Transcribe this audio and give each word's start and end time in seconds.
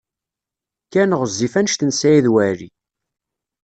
Ken 0.91 1.17
ɣezzif 1.19 1.53
anect 1.59 1.81
n 1.83 1.91
Saɛid 1.99 2.27
Waɛli. 2.33 2.69